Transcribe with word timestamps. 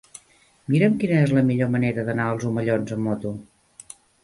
Mira'm 0.75 0.95
quina 1.03 1.19
és 1.25 1.33
la 1.39 1.43
millor 1.51 1.69
manera 1.77 2.07
d'anar 2.09 2.27
als 2.33 2.49
Omellons 2.55 2.97
amb 2.99 3.09
moto. 3.11 3.37